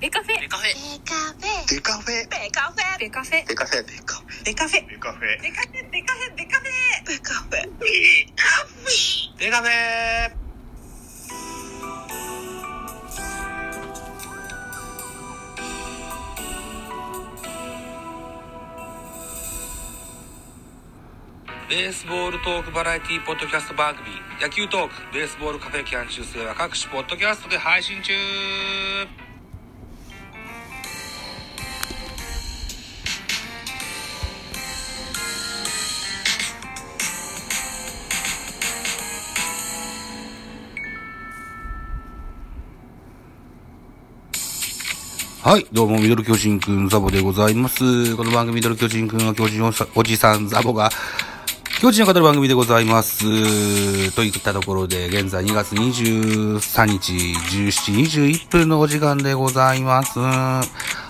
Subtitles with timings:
[0.00, 0.40] ベカフェ。
[0.40, 0.72] ベカフェ。
[0.72, 1.68] ベカフェ。
[1.68, 2.98] ベカフェ。
[2.98, 3.46] ベカフェ。
[3.46, 3.84] ベカフェ。
[3.84, 4.46] ベカフェ。
[4.46, 4.88] ベカフェ。
[4.88, 5.36] ベカフェ。
[5.36, 5.92] ベカフェ。
[5.92, 6.36] ベカフェ。
[6.36, 7.04] ベカフェ。
[7.04, 7.20] ベカフェ。
[7.20, 8.00] ベカフェ。
[8.30, 9.30] ベカフェ。
[9.38, 10.50] ベカフェ
[21.70, 24.08] ベースボールトークバラエティポッドキャスト番組。
[24.42, 28.12] 野球トークベースボールカフェキャン中世は各種ポッドキャストで配信中
[45.42, 48.14] はい、どうも、ミドル巨人くんザボでございます。
[48.14, 50.90] この番組、ミドル巨人くんは巨人おおじさんザボが、
[51.80, 53.24] 巨人を語る番組でございます。
[54.14, 60.18] といったところで、現在2月23日、17時21分のお時間でございます。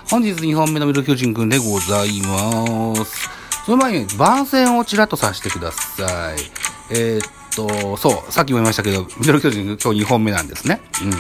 [0.09, 3.29] 本日2本目のミドル巨人くんでございます。
[3.67, 6.39] その前に番宣をちらっとさせてください。
[6.91, 10.81] えーと、そう、さっきも言いましたけど、ミドル巨人今日2本目なんですね。
[11.03, 11.11] うん。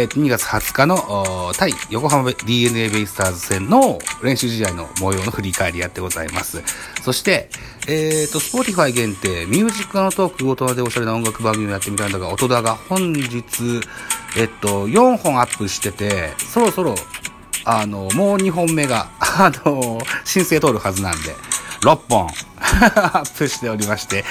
[0.00, 6.62] えーっと、2月20日の対横浜 DNA ベイスターズ戦の練習試合の模様の振り返りやってございます。
[7.02, 7.50] そして、
[7.88, 13.80] えーっと、 Spotify 限定、ミュージックのトーク大人でおしゃれな音楽番組をやってみたんだが、音だが本日、
[14.38, 16.94] えっと、4本アップしてて、そろそろ
[17.64, 21.34] あの、もう2本目が、あの、申請通るはずなんで、
[21.82, 22.28] 6本
[22.60, 24.24] アップしておりまして、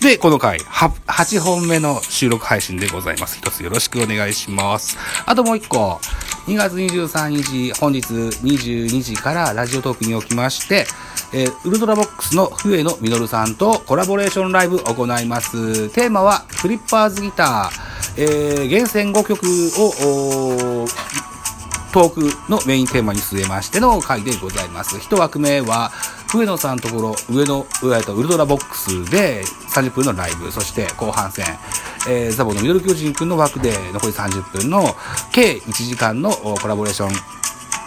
[0.00, 3.38] で、この回、は8本目の収録配信でございます。
[3.38, 4.96] 一つよろしくお願いします。
[5.26, 6.00] あともう一個、
[6.46, 10.86] 2月23日、本日22時からラジオトークにおきまして、
[11.32, 15.88] えーウルトラボックスの笛野実さんとコラボレーションライブを行います。
[15.90, 19.44] テーマは、フリッパーズギター、えー厳選5曲
[19.78, 20.86] を、
[21.92, 22.14] トー
[22.46, 25.00] クのメインテーマに据えましての回でございます。
[25.00, 25.90] 一枠目は、
[26.32, 29.42] 上野さんのところ、上野、えっと、ウルトラボックスで
[29.74, 31.46] 30分のライブ、そして後半戦、
[32.08, 34.94] えー、ザボのミドル巨人くんの枠で残り30分の
[35.32, 37.12] 計1時間のコラボレーション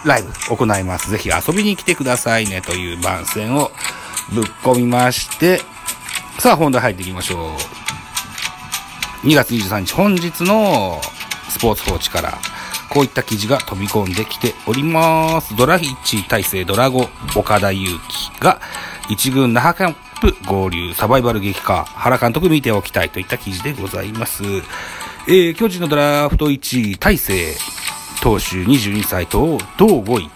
[0.04, 1.10] ライブ行います。
[1.10, 3.70] ぜひ遊びに来てくださいねという番宣を
[4.34, 5.60] ぶっ込みまして、
[6.38, 7.54] さあ本題入っていきましょ
[9.24, 9.26] う。
[9.26, 11.00] 2月23日本日の
[11.48, 12.38] スポーツ報知から
[12.92, 15.56] こういった記事が飛び込んできております。
[15.56, 18.60] ドラ1体制ドラゴ岡田祐希が
[19.08, 24.42] 一軍那覇キャンプ合流サバイバル激化原監督見ておきたいといった記事でございます。
[25.26, 27.54] えー、巨人のドラフト1位大勢
[28.20, 30.30] 投手22歳と同5位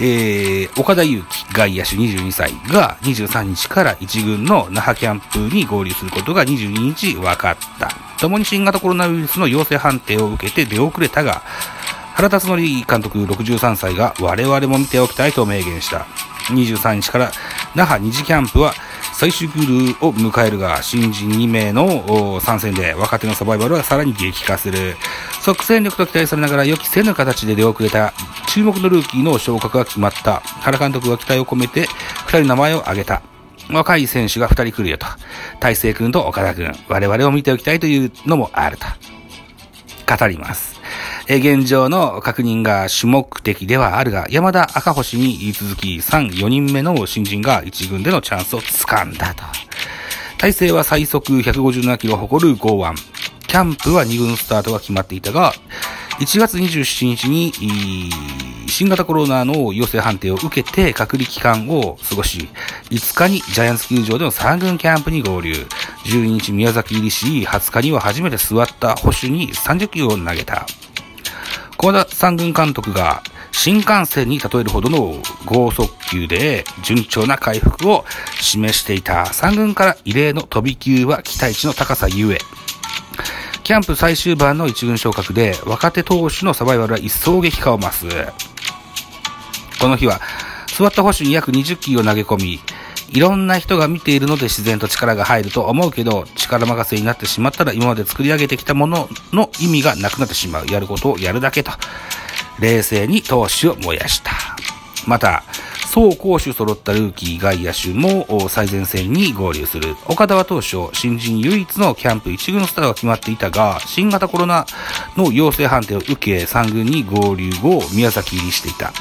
[0.00, 7.88] えー、岡田祐希外野手22歳が23日から1軍の那覇キャンプに合流することが22日分かった。
[8.20, 11.42] 共に新型コロナウイルスの陽性判定を受けて出遅れたが、
[12.18, 15.98] 原辰徳監督63歳が我々も見ておきたいと明言した。
[16.48, 17.30] 23日から
[17.76, 18.74] 那覇二次キャンプは
[19.12, 24.96] 最終クールを迎えるが、新人2名の参戦で若手のサバイバルはさらに激化する。
[25.42, 28.12] 即戦力と期待されながら予期せぬ形で出遅れた
[28.48, 30.40] 注目のルーキーの昇格が決まった。
[30.40, 33.22] 原監督は期待を込めて2人の名前を挙げた。
[33.70, 35.06] 若い選手が2人来るよと。
[35.60, 36.72] 大勢君と岡田君。
[36.88, 38.86] 我々を見ておきたいというのもあると。
[40.18, 40.77] 語ります。
[41.36, 49.44] 現状の確認が主目的ではあるが、山田赤星に言い続き、3、4人目の新人が1軍でのチャンスを掴んだと。
[50.38, 52.94] 大勢は最速157キロを誇る剛腕。
[53.46, 55.52] キャンプは2軍スタートが決まっていたが、
[56.18, 57.52] 1月27日に、
[58.66, 62.48] 新型コロナの陽性判定を受けて隔離期間を過ごし、
[62.90, 65.52] 5日にジャイアンツ球場での3軍キャンプに合流。
[66.06, 70.66] 12日宮崎入りし、20日には初めて座った保守に30球を投げた。
[71.78, 73.22] 小田三軍監督が
[73.52, 78.04] 新幹線に例えるほどの剛速球で順調な回復を
[78.40, 82.38] 示していた三軍から異例の飛び級は期待値の高さゆえ。
[83.62, 88.06] キャンプ最終盤の一軍昇格で若手投手のサバイバルは一層激化を増す。
[89.80, 90.20] この日は
[90.66, 92.60] 座った保守に約20球を投げ込み、
[93.10, 100.66] いろんな人が見ているので自然と力が入ると思うけど、力任せになってしまったら今まで作り上げてきたものの意味がなくなってしまう。
[100.66, 101.72] やることをやるだけと。
[102.60, 104.32] 冷静に闘志を燃やした。
[105.06, 105.42] また、
[105.86, 109.96] 総攻守揃ったルーキー外野手も最前線に合流する。
[110.06, 114.66] 岡田は当初、新人唯一のキャンプ1軍スターが決まっていたが、新型コロナ
[115.16, 118.92] の陽性判定を受け、3軍に合流後、宮崎入りしていた。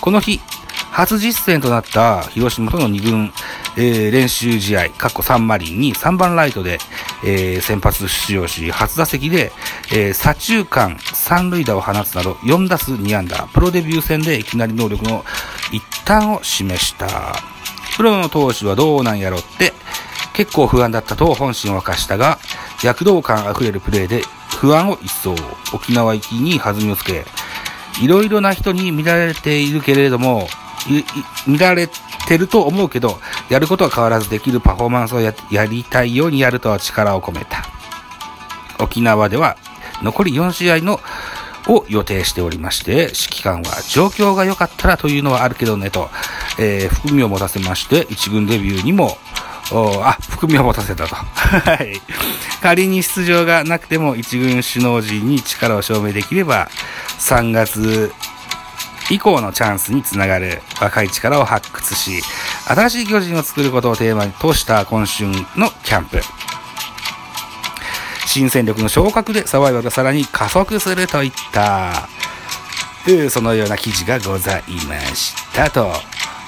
[0.00, 0.40] この日、
[1.00, 3.32] 初実戦となった広島との2軍
[3.76, 6.78] えー練習試合、過去サンマリンに3番ライトで、
[7.24, 9.52] えー先発出場し、初打席で、
[9.92, 15.24] えー左中間三塁打を放つなど4打数2安打、プロデビュー戦でいきなり能力の
[15.72, 17.06] 一端を示した。
[17.96, 19.72] プロの投手はどうなんやろって、
[20.34, 22.38] 結構不安だったと本心を明かしたが、
[22.82, 24.22] 躍動感あふれるプレーで
[24.58, 25.34] 不安を一掃。
[25.72, 27.24] 沖縄行きに弾みをつけ、
[28.02, 30.48] いろいろな人に見られているけれども、
[31.46, 31.88] 見られ
[32.28, 33.18] てると思うけど、
[33.48, 35.34] やることは変わらずできるパフォーマンスをや
[35.66, 37.64] りたいようにやるとは力を込めた。
[38.78, 39.56] 沖縄では
[40.02, 41.00] 残り4試合の
[41.68, 46.08] を予定しておりまして、指揮官は状況が良かったらというのはあるけどねと、
[46.58, 49.18] えー含みを持たせまして、一軍デビューにも、
[49.72, 51.14] おあ、含みを持たせたと。
[51.14, 52.00] はい。
[52.60, 56.68] 仮に出場がなくても一軍首脳陣に力を証明できれば、
[57.18, 58.12] 3月
[59.10, 62.22] 以降のチャンスにつながる若い力を発掘し、
[62.66, 66.20] 新しい巨人を作ることをテーマにとした今春のキャンプ。
[68.26, 72.08] 新戦力の昇格でサバイバルさらに加速するといった、
[73.28, 75.92] そのような記事がございましたと。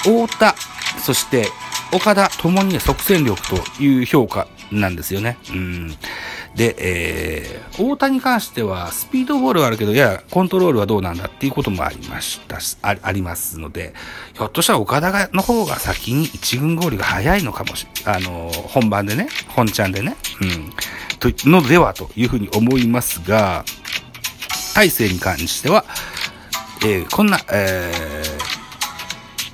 [0.04, 0.54] 太田、
[1.04, 1.48] そして
[1.92, 5.38] 岡田ともに即戦力という評価なんですよね。
[5.50, 5.96] うん。
[6.54, 13.94] で、えー、太田に関しては、スピードボールはあるけど、いや、コントロールはどうなんだっていうこともありましたし、あありますので、
[14.34, 20.72] ひょっとしたら岡田がの方が先に一軍ゴールが早いのかもしれあのー本番でね、本ちゃんでね、うん、
[21.18, 23.64] と、のではというふうに思いますが、
[24.74, 25.84] 大勢に関しては、
[26.84, 28.22] えーこんな、え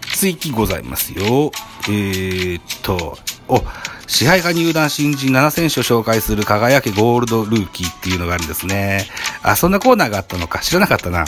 [0.03, 1.53] ー、追記ございますよ。
[1.89, 3.17] えーっと、
[3.47, 3.63] お、
[4.09, 9.07] 支配下入団新人7選手を紹介する輝けゴールドルーキーっていうのがあるんですね。
[9.43, 11.25] あ、そんなコーナーがあったのか知らなかったな。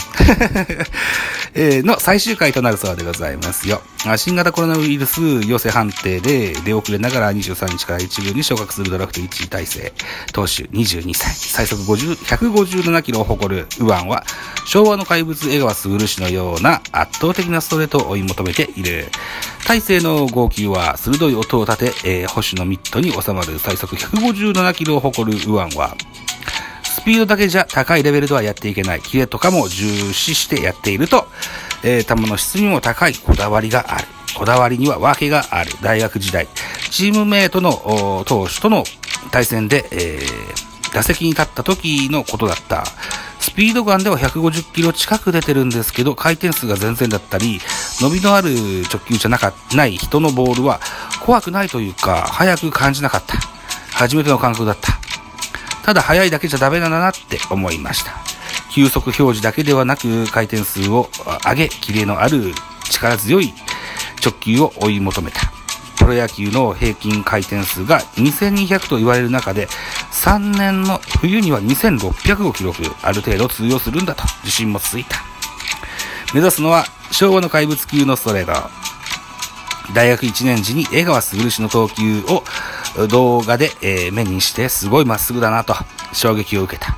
[1.55, 3.83] えーの最終回となるそうでございますよ。
[4.17, 9.93] 新型コロナウイルス陽性判定で出遅れながら23日から1軍に昇格するドラフト1位体制。
[10.33, 11.35] 投手22歳。
[11.35, 14.25] 最速50 157キロを誇る右腕は
[14.67, 19.11] 昭和の怪物江川卓氏のような圧倒的なストレートを追い求めている。
[19.67, 25.97] 大勢の号泣は鋭い音を立て、えー保守のミットに収まる最速157キロを誇る右腕は、
[27.01, 29.01] スピードだけじゃ高いレベルではやっていけない。
[29.01, 31.27] キレとかも重視してやっていると、
[31.83, 34.07] えー球の質にも高いこだわりがある。
[34.37, 35.73] こだわりには訳がある。
[35.81, 36.47] 大学時代、
[36.91, 38.85] チームメイトの投手との
[39.31, 42.85] 対戦で、えー打席に立った時のことだった。
[43.39, 47.61] スピードガンでは150キロ近く出てるんですけど、回転数が全然だったり、
[48.01, 48.51] 伸びのある
[48.93, 50.81] 直球じゃなかない人のボールは
[51.21, 53.37] 怖くないというか、速く感じなかった。
[53.93, 55.00] 初めての感覚だった。
[55.85, 58.13] ただ速いだけじゃダメだなって思いました。
[58.73, 61.09] 球速表示だけではなく回転数を
[61.45, 62.55] 上げ、キレのある
[62.91, 63.53] 力強い
[64.25, 65.41] 直球を追い求めた。
[65.99, 69.69] プロ野球の平均回転数が2200と言われる中で、
[70.13, 75.23] 3年の冬には2600を記録、ある程度通用するんだと自信もついた。
[76.33, 78.71] 目指すのは昭和の怪物級のストレート。
[79.93, 82.45] 大学1年時に江川卓氏の投球を
[83.09, 85.75] 動画で、え目にしてすごいまっすぐだなと
[86.13, 86.97] 衝撃を受けた。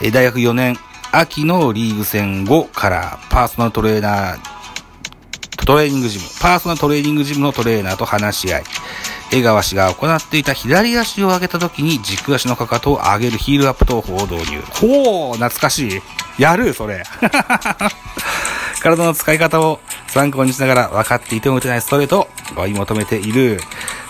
[0.00, 0.76] え大学4年
[1.10, 8.64] 秋のリーグ戦後からパーソナルトレーナー、トレーニングジム、パーソナルトレーニングジムのトレーナーと話し合い、
[9.32, 14.60] 江川氏が行っていた左足を上げた時に軸足のかかとを上げるヒールアップ投法を導入。
[14.60, 16.02] ほう懐かしい。
[16.38, 17.02] やるそれ。
[18.80, 23.60] 体の使い方を参考にしながら分かっていても打てないストレートを追い求めている。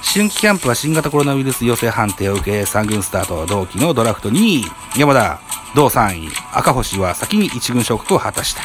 [0.03, 4.65] 春季キャンプは新型コロナウイルス陽性判定を受け、3軍スタート、同期のドラフト2位、
[4.97, 5.41] 山田、
[5.75, 8.63] 同3位、赤星は先に1軍昇格を果たした。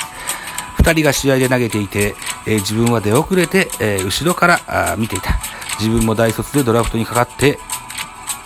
[0.78, 5.40] 二人が試合で投げていて、えー自分は出遅れて、えー後ろからあ見ていた。
[5.80, 7.58] 自分も大卒でドラフトにかかって、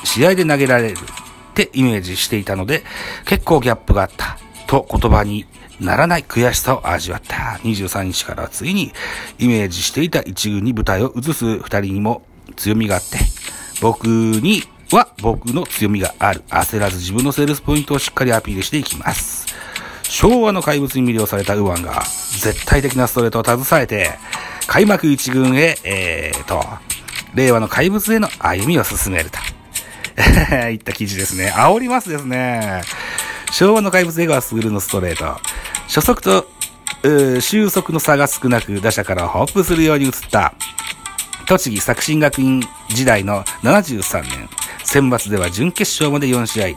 [0.04, 2.84] 試合で投げられるってイメージしていたので、
[3.26, 4.38] 結構ギャップがあった。
[4.66, 5.46] と言葉に
[5.80, 7.60] ならない悔しさを味わった。
[7.64, 8.92] 23日からついに
[9.40, 12.22] イメージしていた一軍に舞台を移す二人にも
[12.56, 13.18] 強みがあって、
[13.82, 16.42] 僕には僕の強みがある。
[16.50, 19.46] 焦らず自分のセールスポイントをしっかりアピールしていきます。
[20.04, 22.04] 昭和の怪物に魅了された右腕が、
[22.40, 24.12] 絶対的なストレートを携えて、
[24.68, 26.64] 開幕一軍へ、えーと、
[27.34, 29.40] 令和の怪物への歩みを進めると。
[30.72, 31.54] いった記事ですね。
[31.56, 32.82] 煽りますですね。
[33.52, 35.40] 昭和の怪物江川卓のストレート。
[35.88, 36.50] 初速と、
[37.42, 40.54] 収束の差が少なく、打者からホップするように移った。
[41.48, 44.50] 栃木作新学院時代の73年、
[44.84, 46.68] 選抜では準決勝まで4試合、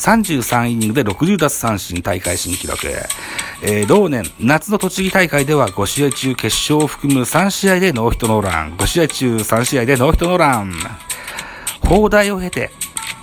[0.00, 2.86] 33イニングで60奪三振大会新記録。
[3.62, 8.76] えー、同年、夏の栃木大会では5試合中決勝を含む3試合でノーヒットノーラン。
[8.78, 10.72] 5試合中3試合でノーヒットノーラン。
[11.82, 12.70] 放題を経て、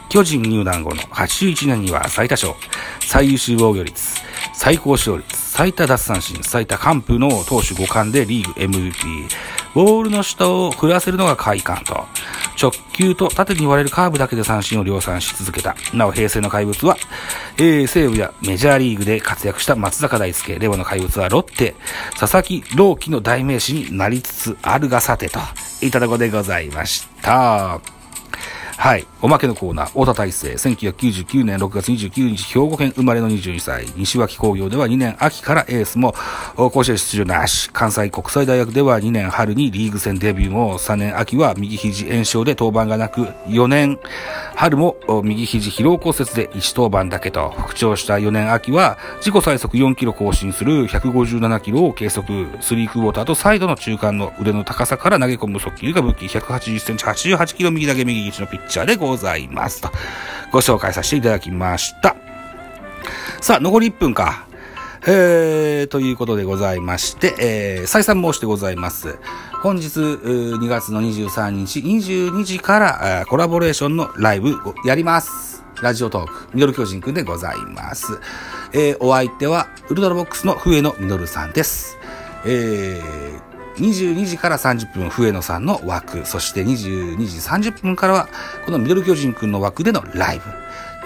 [0.09, 2.53] 巨人入団後の81年には最多勝、
[2.99, 4.21] 最優秀防御率、
[4.53, 9.60] 最高勝率、最多奪三振、最多完封の投手5冠でリーグ MVP。
[9.73, 12.05] ボールの下を振らせるのが快感と、
[12.61, 15.75] 直球と縦に割れるカーブだけで三振を量産し続けた。
[15.93, 16.97] なお、平成の怪物は、
[17.57, 20.59] えー、西武やメジャーリーグで活躍した松坂大輔。
[20.59, 21.75] レオの怪物はロッテ、
[22.19, 25.39] 佐々木朗希の代名詞になりつつあるがさてと、
[25.81, 28.00] いただこでございました。
[28.81, 29.05] はい。
[29.21, 33.85] おまけのコーナー、太田大成、1999年6月29日、兵庫県生まれの22歳。
[33.95, 36.15] 西脇工業では2年秋からエースも、
[36.55, 37.69] 甲子園出場なし。
[37.71, 43.99] 関西国際大学では2年春にリーグ戦デビューも、3年秋は右肘炎症で登板がなく、4年
[44.55, 59.89] 春も右肘疲労骨折で1登板だけと、復調した4年秋は、自己最速4キロ更新する157キロを計測、スリークウォーターとサイドの中間の腕の高さから投げ込む速球が武器、180センチ88キロ右投げ右打ちのピッチャーでございますと、
[60.51, 62.15] ご紹介させていただきました。
[63.41, 64.45] さあ、残り1分か。
[65.07, 69.17] えー、ということでございまして、えー、再三申してございます。
[69.63, 75.63] 本日、2月の23日、22時から、コラボレーションのライブをやります。
[75.81, 78.19] ラジオトーク、ミドル巨人くんでございます。
[78.73, 81.97] えー、お相手は、ウルトラボックスの笛野ミドルさんです。
[82.45, 88.29] えー、22時から30分、笛野さんの枠、そして22時30分からは、
[88.65, 90.43] このミドル巨人くんの枠でのライブ。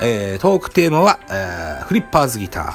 [0.01, 2.73] えー、トークテーマは、えー、フリッパーズギター。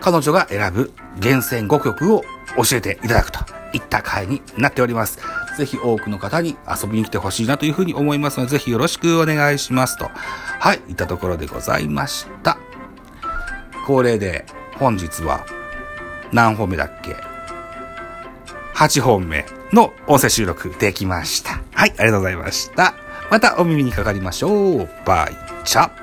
[0.00, 2.22] 彼女が選ぶ厳選5曲を
[2.56, 3.38] 教えていただくと
[3.72, 5.18] いった回になっております。
[5.56, 10.10] ぜひ多くの方に遊びに来てほしいなというふうに思いますので、ぜひよろしくお願いしますと。
[10.58, 12.58] はい、いったところでございました。
[13.86, 14.44] 恒例で
[14.78, 15.46] 本日は
[16.32, 17.31] 何本目だっけ？
[18.74, 21.60] ?8 本目の音声収録できました。
[21.72, 22.94] はい、ありがとうございました。
[23.30, 24.88] またお耳にかかりましょう。
[25.06, 26.01] バイチャ。